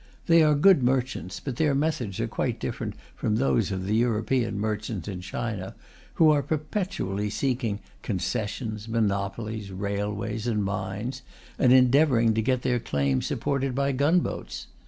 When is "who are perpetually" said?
6.15-7.29